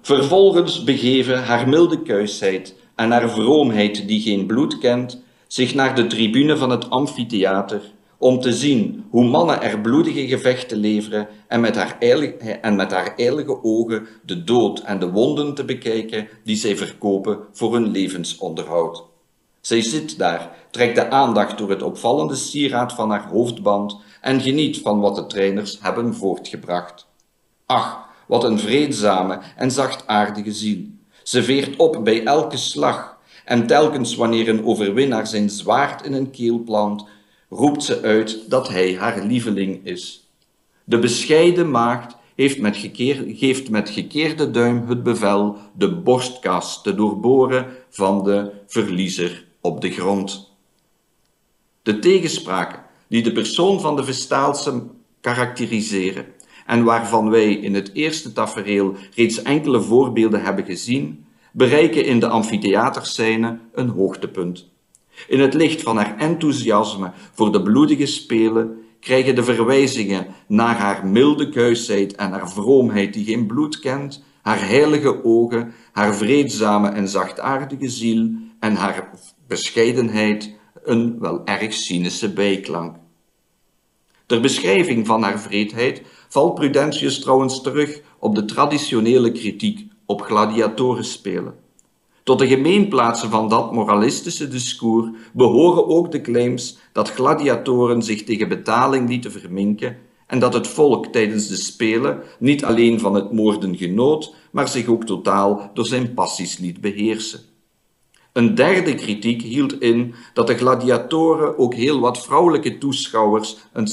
[0.01, 6.07] Vervolgens begeven haar milde kuisheid en haar vroomheid die geen bloed kent, zich naar de
[6.07, 7.83] tribune van het amfitheater,
[8.16, 12.90] om te zien hoe mannen er bloedige gevechten leveren en met haar, eilige, en met
[12.90, 17.90] haar eilige ogen de dood en de wonden te bekijken die zij verkopen voor hun
[17.90, 19.05] levensonderhoud.
[19.61, 24.79] Zij zit daar, trekt de aandacht door het opvallende sieraad van haar hoofdband en geniet
[24.79, 27.07] van wat de trainers hebben voortgebracht.
[27.66, 30.79] Ach, wat een vreedzame en zachtaardige ziel.
[31.23, 36.31] Ze veert op bij elke slag en telkens wanneer een overwinnaar zijn zwaard in een
[36.31, 37.05] keel plant,
[37.49, 40.29] roept ze uit dat hij haar lieveling is.
[40.85, 42.77] De bescheiden maagd heeft met
[43.27, 49.91] geeft met gekeerde duim het bevel de borstkas te doorboren van de verliezer op de
[49.91, 50.51] grond.
[51.83, 54.83] De tegenspraken die de persoon van de Vestaalse
[55.21, 56.27] karakteriseren,
[56.68, 62.28] en waarvan wij in het eerste tafereel reeds enkele voorbeelden hebben gezien, bereiken in de
[62.28, 64.70] amfitheaterscène een hoogtepunt.
[65.28, 71.07] In het licht van haar enthousiasme voor de bloedige spelen krijgen de verwijzingen naar haar
[71.07, 77.09] milde kuisheid en haar vroomheid die geen bloed kent, haar heilige ogen, haar vreedzame en
[77.09, 79.11] zachtaardige ziel en haar
[79.46, 82.96] bescheidenheid een wel erg cynische bijklank.
[84.26, 91.55] Ter beschrijving van haar vreedheid valt Prudentius trouwens terug op de traditionele kritiek op gladiatorenspelen.
[92.23, 98.49] Tot de gemeenplaatsen van dat moralistische discours behoren ook de claims dat gladiatoren zich tegen
[98.49, 103.77] betaling lieten verminken en dat het volk tijdens de spelen niet alleen van het moorden
[103.77, 107.41] genoot, maar zich ook totaal door zijn passies liet beheersen.
[108.33, 113.88] Een derde kritiek hield in dat de gladiatoren ook heel wat vrouwelijke toeschouwers een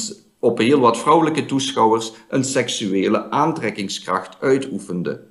[0.45, 5.21] op heel wat vrouwelijke toeschouwers een seksuele aantrekkingskracht uitoefende.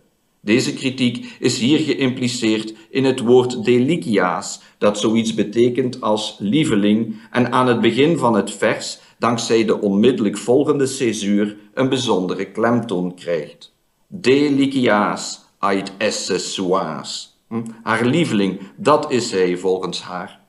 [0.40, 7.52] Deze kritiek is hier geïmpliceerd in het woord deliciaas, dat zoiets betekent als lieveling en
[7.52, 13.72] aan het begin van het vers, dankzij de onmiddellijk volgende césuur, een bijzondere klemtoon krijgt.
[14.08, 15.92] Deliciaas ait
[16.36, 17.38] suas.
[17.48, 17.62] Hm?
[17.82, 20.43] Haar lieveling, dat is hij volgens haar.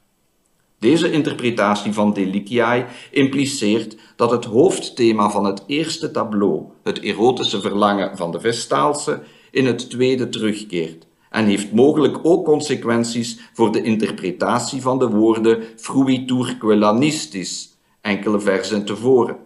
[0.79, 8.17] Deze interpretatie van Deliciae impliceert dat het hoofdthema van het eerste tableau, het erotische verlangen
[8.17, 9.21] van de Vestaalse,
[9.51, 11.05] in het tweede terugkeert
[11.35, 18.85] en heeft mogelijk ook consequenties voor de interpretatie van de woorden fruitur quellanistis, enkele versen
[18.85, 19.37] tevoren.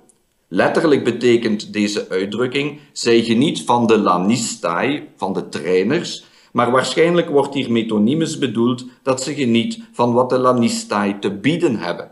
[0.48, 7.54] Letterlijk betekent deze uitdrukking, zij geniet van de lanistai, van de trainers, maar waarschijnlijk wordt
[7.54, 12.12] hier metonymus bedoeld dat ze geniet van wat de Lanistai te bieden hebben.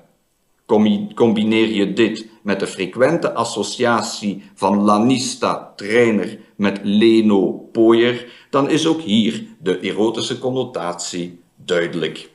[1.15, 8.87] Combineer je dit met de frequente associatie van Lanista, trainer, met Leno, pooier, dan is
[8.87, 12.29] ook hier de erotische connotatie duidelijk.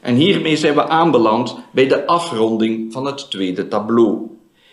[0.00, 4.30] En hiermee zijn we aanbeland bij de afronding van het tweede tableau.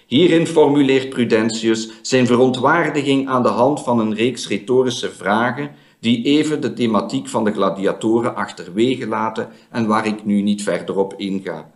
[0.10, 6.62] Hierin formuleert Prudentius zijn verontwaardiging aan de hand van een reeks retorische vragen die even
[6.62, 11.72] de thematiek van de gladiatoren achterwege laten en waar ik nu niet verder op inga.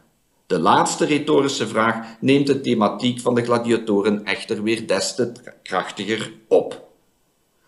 [0.48, 5.32] De laatste retorische vraag neemt de thematiek van de gladiatoren echter weer des te
[5.64, 6.88] krachtiger op.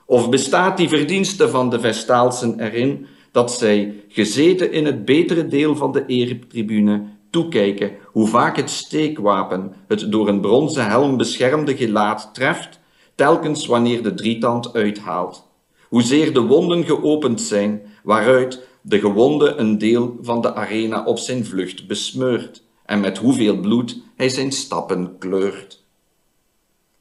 [0.05, 5.75] Of bestaat die verdienste van de Vestaalsen erin dat zij, gezeten in het betere deel
[5.75, 7.03] van de eretribune,
[7.35, 12.79] toekijken hoe vaak het steekwapen het door een bronzen helm beschermde gelaat treft,
[13.15, 15.47] telkens wanneer de drietand uithaalt.
[15.89, 21.45] Hoezeer de wonden geopend zijn, waaruit de gewonde een deel van de arena op zijn
[21.45, 25.83] vlucht besmeurt, en met hoeveel bloed hij zijn stappen kleurt.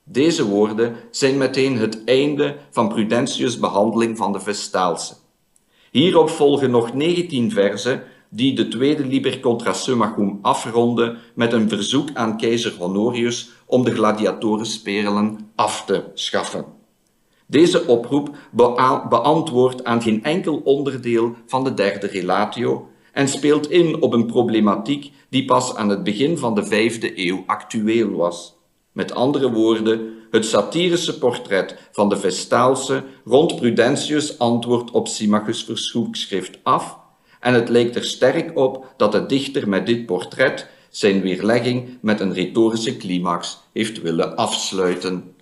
[0.05, 5.15] Deze woorden zijn meteen het einde van Prudentius' behandeling van de Vestaalse.
[5.91, 8.03] Hierop volgen nog 19 verzen
[8.35, 13.91] die de tweede Liber contra Summachum afronden met een verzoek aan keizer Honorius om de
[13.91, 16.65] gladiatorenspelen af te schaffen.
[17.47, 18.37] Deze oproep
[19.09, 25.13] beantwoordt aan geen enkel onderdeel van de derde relatio en speelt in op een problematiek
[25.29, 28.57] die pas aan het begin van de vijfde eeuw actueel was.
[28.93, 36.59] Met andere woorden, het satirische portret van de Vestaalse rond Prudentius antwoord op Symmachus' verzoekschrift
[36.63, 37.03] af
[37.45, 42.21] en het lijkt er sterk op dat de dichter met dit portret zijn weerlegging met
[42.21, 45.35] een retorische climax heeft willen afsluiten.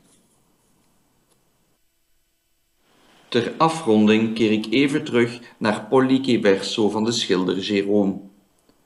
[3.28, 8.30] Ter afronding keer ik even terug naar Pollice Verso van de schilder Jérôme.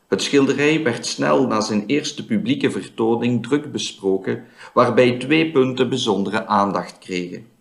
[0.09, 4.45] Het schilderij werd snel na zijn eerste publieke vertoning druk besproken,
[4.75, 7.55] waarbij twee punten bijzondere aandacht kregen.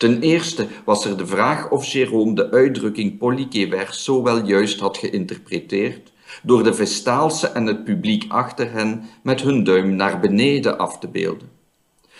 [0.00, 4.96] Ten eerste was er de vraag of Jérôme de uitdrukking Pollice Verso wel juist had
[4.96, 10.98] geïnterpreteerd, door de Vestaalse en het publiek achter hen met hun duim naar beneden af
[10.98, 11.50] te beelden.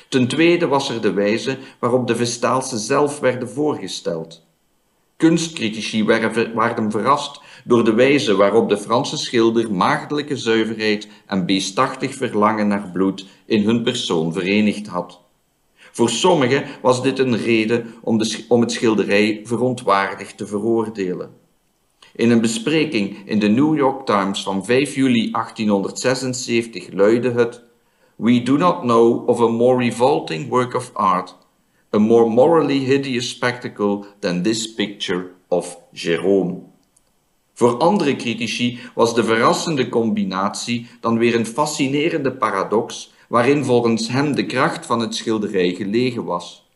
[0.09, 4.47] Ten tweede was er de wijze waarop de Vestaalse zelf werden voorgesteld.
[5.17, 12.69] Kunstcritici werden verrast door de wijze waarop de Franse schilder maagdelijke zuiverheid en beestachtig verlangen
[12.69, 15.21] naar bloed in hun persoon verenigd had.
[15.93, 21.31] Voor sommigen was dit een reden om, de, om het schilderij verontwaardigd te veroordelen.
[22.15, 27.63] In een bespreking in de New York Times van 5 juli 1876 luidde het
[28.17, 31.37] We do not know of a more revolting work of art,
[31.95, 36.69] a more morally hideous spectacle than this picture of Jérôme.
[37.55, 44.35] Voor andere critici was de verrassende combinatie dan weer een fascinerende paradox waarin volgens hem
[44.35, 46.69] de kracht van het schilderij gelegen was.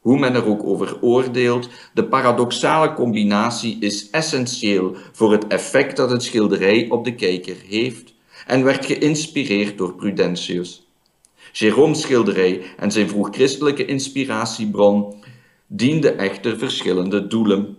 [0.00, 6.10] Hoe men er ook over oordeelt, de paradoxale combinatie is essentieel voor het effect dat
[6.10, 8.14] het schilderij op de kijker heeft
[8.46, 10.86] en werd geïnspireerd door Prudentius.
[11.52, 15.14] Jérôme's schilderij en zijn vroeg-christelijke inspiratiebron
[15.66, 17.76] dienden echter verschillende doelen.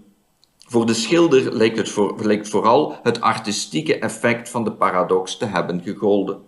[0.68, 5.82] Voor de schilder lijkt, het lijkt vooral het artistieke effect van de paradox te hebben
[5.82, 6.48] gegolden.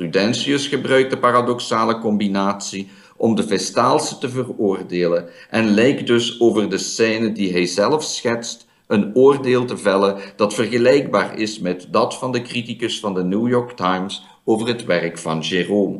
[0.00, 6.78] Prudentius gebruikt de paradoxale combinatie om de Vestaalse te veroordelen en lijkt dus over de
[6.78, 12.32] scène die hij zelf schetst een oordeel te vellen dat vergelijkbaar is met dat van
[12.32, 15.98] de criticus van de New York Times over het werk van Jérôme.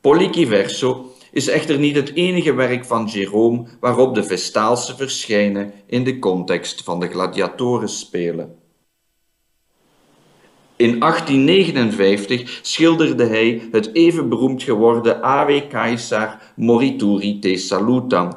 [0.00, 6.04] Pollici Verso is echter niet het enige werk van Jérôme waarop de Vestaalse verschijnen in
[6.04, 8.57] de context van de gladiatoren spelen.
[10.78, 18.30] In 1859 schilderde hij het even beroemd geworden Ave Caesar Morituri te Salutam.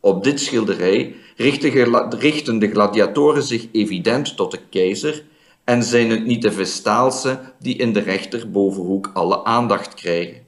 [0.00, 1.14] Op dit schilderij
[2.16, 5.24] richten de gladiatoren zich evident tot de keizer
[5.64, 10.42] en zijn het niet de Vestaalse die in de rechterbovenhoek alle aandacht krijgen.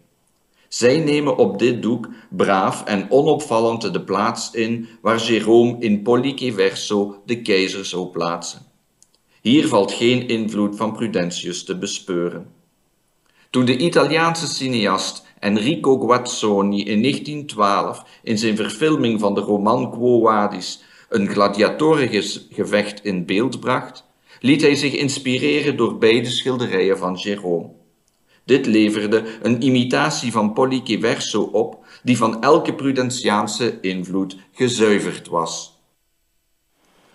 [0.69, 6.53] Zij nemen op dit doek braaf en onopvallend de plaats in waar Jérôme in Pollice
[6.53, 8.72] Verso de keizer zou plaatsen.
[9.43, 12.47] Hier valt geen invloed van Prudentius te bespeuren.
[13.51, 20.21] Toen de Italiaanse cineast Enrico Guazzoni in 1912 in zijn verfilming van de roman Quo
[20.21, 24.05] Vadis een gladiatorengevecht in beeld bracht,
[24.41, 27.81] liet hij zich inspireren door beide schilderijen van Jérôme.
[28.45, 35.81] Dit leverde een imitatie van Pollice Verso op, die van elke prudentiaanse invloed gezuiverd was.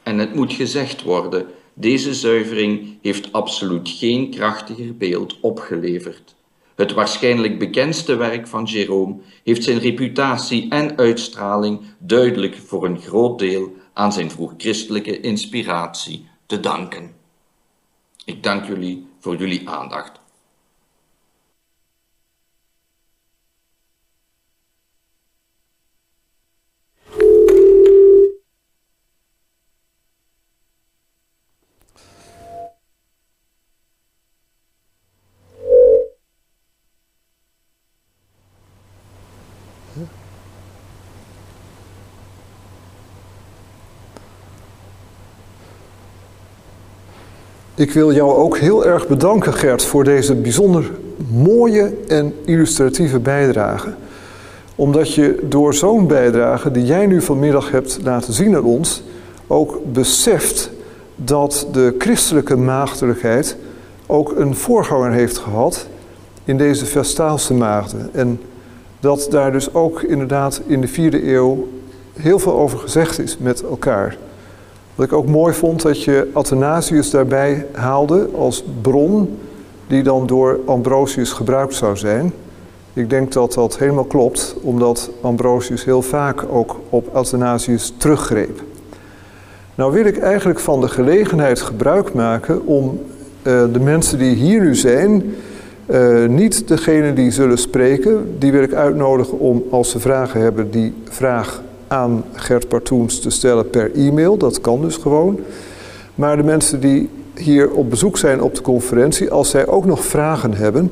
[0.03, 1.47] En het moet gezegd worden,
[1.79, 6.35] deze zuivering heeft absoluut geen krachtiger beeld opgeleverd.
[6.75, 13.39] Het waarschijnlijk bekendste werk van Jerome heeft zijn reputatie en uitstraling duidelijk voor een groot
[13.39, 17.11] deel aan zijn vroeg-christelijke inspiratie te danken.
[18.25, 20.16] Ik dank jullie voor jullie aandacht.
[47.77, 50.91] Ik wil jou ook heel erg bedanken, Gert, voor deze bijzonder
[51.31, 53.93] mooie en illustratieve bijdrage.
[54.75, 59.03] Omdat je door zo'n bijdrage die jij nu vanmiddag hebt laten zien aan ons,
[59.47, 60.71] ook beseft
[61.15, 63.57] dat de christelijke maagdelijkheid
[64.05, 65.87] ook een voorganger heeft gehad
[66.43, 68.09] in deze Vestaalse maagden.
[68.13, 68.41] En
[68.99, 71.67] dat daar dus ook inderdaad in de vierde eeuw
[72.13, 74.17] heel veel over gezegd is met elkaar.
[74.97, 79.37] Wat ik ook mooi vond dat je Athanasius daarbij haalde als bron
[79.87, 82.33] die dan door Ambrosius gebruikt zou zijn.
[82.93, 88.61] Ik denk dat dat helemaal klopt, omdat Ambrosius heel vaak ook op Athanasius teruggreep.
[89.75, 92.99] Nou wil ik eigenlijk van de gelegenheid gebruik maken om
[93.43, 95.35] uh, de mensen die hier nu zijn,
[95.87, 100.71] uh, niet degene die zullen spreken, die wil ik uitnodigen om als ze vragen hebben,
[100.71, 104.37] die vraag aan Gert Partoens te stellen per e-mail.
[104.37, 105.39] Dat kan dus gewoon.
[106.15, 110.05] Maar de mensen die hier op bezoek zijn op de conferentie, als zij ook nog
[110.05, 110.91] vragen hebben,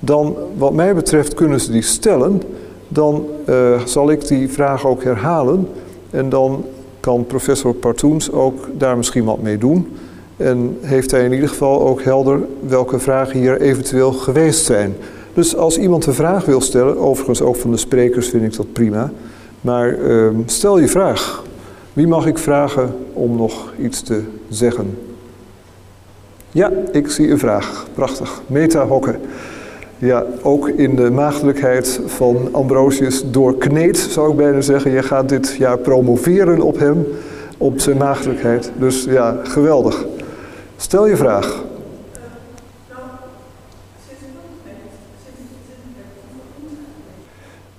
[0.00, 2.42] dan wat mij betreft kunnen ze die stellen.
[2.88, 5.68] Dan uh, zal ik die vraag ook herhalen.
[6.10, 6.64] En dan
[7.00, 9.88] kan professor Partoens ook daar misschien wat mee doen.
[10.36, 14.96] En heeft hij in ieder geval ook helder welke vragen hier eventueel geweest zijn.
[15.34, 18.72] Dus als iemand een vraag wil stellen, overigens ook van de sprekers vind ik dat
[18.72, 19.12] prima.
[19.66, 21.44] Maar uh, stel je vraag.
[21.92, 24.98] Wie mag ik vragen om nog iets te zeggen?
[26.50, 27.86] Ja, ik zie een vraag.
[27.94, 28.42] Prachtig.
[28.46, 29.14] Meta Hokke.
[29.98, 34.90] Ja, ook in de maagdelijkheid van Ambrosius doorkneed, zou ik bijna zeggen.
[34.90, 37.06] Je gaat dit jaar promoveren op hem,
[37.58, 38.72] op zijn maagdelijkheid.
[38.78, 40.04] Dus ja, geweldig.
[40.76, 41.64] Stel je vraag.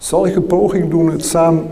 [0.07, 1.65] Zal ik een poging doen het samen,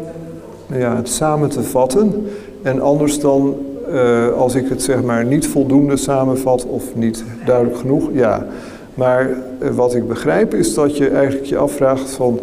[0.73, 2.27] ja, het samen te vatten?
[2.61, 3.55] En anders dan,
[3.89, 8.45] uh, als ik het zeg maar niet voldoende samenvat of niet duidelijk genoeg, ja.
[8.93, 12.39] Maar uh, wat ik begrijp is dat je eigenlijk je afvraagt van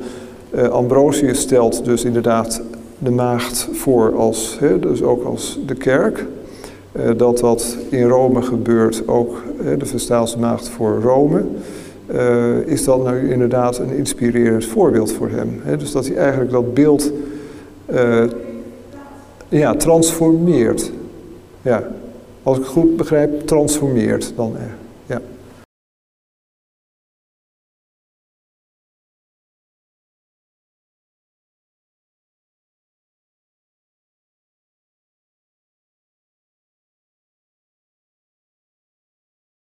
[0.55, 2.63] uh, Ambrosius stelt dus inderdaad
[2.99, 6.27] de maagd voor als, hè, dus ook als de kerk.
[7.17, 9.43] dat dat in Rome gebeurt, ook
[9.79, 11.45] de Vestaalse maagd voor Rome
[12.13, 15.61] uh, is dat nou inderdaad een inspirerend voorbeeld voor hem.
[15.79, 17.13] Dus dat hij eigenlijk dat beeld
[17.93, 18.25] uh,
[19.49, 20.93] ja, transformeert.
[21.63, 21.83] Ja,
[22.43, 24.53] als ik het goed begrijp, transformeert dan.
[24.59, 24.82] Ja.